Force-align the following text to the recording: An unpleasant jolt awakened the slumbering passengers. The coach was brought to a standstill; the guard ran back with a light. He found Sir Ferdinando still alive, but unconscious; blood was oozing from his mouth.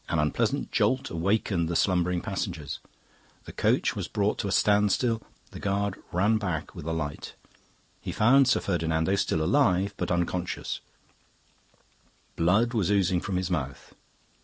An 0.09 0.17
unpleasant 0.17 0.71
jolt 0.71 1.11
awakened 1.11 1.69
the 1.69 1.75
slumbering 1.75 2.21
passengers. 2.21 2.79
The 3.45 3.51
coach 3.51 3.95
was 3.95 4.07
brought 4.07 4.39
to 4.39 4.47
a 4.47 4.51
standstill; 4.51 5.21
the 5.51 5.59
guard 5.59 5.93
ran 6.11 6.39
back 6.39 6.73
with 6.73 6.85
a 6.87 6.91
light. 6.91 7.35
He 8.01 8.11
found 8.11 8.47
Sir 8.47 8.61
Ferdinando 8.61 9.13
still 9.13 9.43
alive, 9.43 9.93
but 9.97 10.09
unconscious; 10.09 10.79
blood 12.35 12.73
was 12.73 12.89
oozing 12.89 13.21
from 13.21 13.35
his 13.37 13.51
mouth. 13.51 13.93